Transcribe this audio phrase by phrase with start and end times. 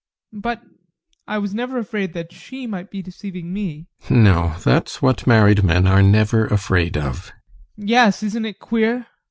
[0.33, 0.63] But
[1.27, 4.17] I was never afraid that she might be deceiving me GUSTAV.
[4.17, 7.27] No, that's what married men are never afraid of.
[7.27, 7.31] ADOLPH.
[7.87, 9.05] Yes, isn't it queer?